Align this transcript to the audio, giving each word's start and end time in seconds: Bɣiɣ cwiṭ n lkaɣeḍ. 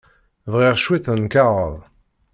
Bɣiɣ 0.51 0.75
cwiṭ 0.83 1.05
n 1.11 1.19
lkaɣeḍ. 1.25 1.75